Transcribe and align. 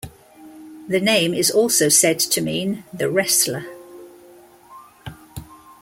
The 0.87 0.99
name 0.99 1.31
is 1.35 1.51
also 1.51 1.87
said 1.87 2.17
to 2.21 2.41
mean 2.41 2.83
"the 2.91 3.07
wrestler". 3.07 3.67